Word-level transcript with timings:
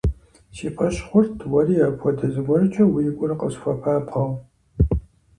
Си 0.55 0.67
фӀэщ 0.75 0.95
хъурт 1.07 1.37
уэри 1.51 1.75
апхуэдэ 1.87 2.27
зыгуэркӀэ 2.33 2.83
уи 2.93 3.03
гур 3.17 3.31
къысхуэпабгъэу. 3.39 4.31